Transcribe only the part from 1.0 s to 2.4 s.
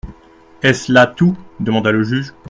tout? demanda le juge.